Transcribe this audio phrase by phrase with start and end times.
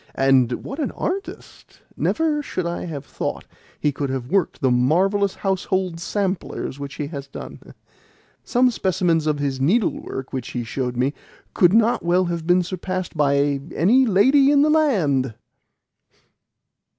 [0.15, 1.81] And what an artist!
[1.95, 3.45] Never should I have thought
[3.79, 7.75] he could have worked the marvellous household samplers which he has done!
[8.43, 11.13] Some specimens of his needlework which he showed me
[11.53, 15.35] could not well have been surpassed by any lady in the land!"